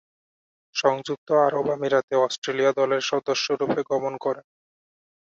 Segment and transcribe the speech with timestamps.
[0.75, 4.45] সংযুক্ত আরব আমিরাতে অস্ট্রেলিয়া দলের সদস্যরূপে গমন করেন।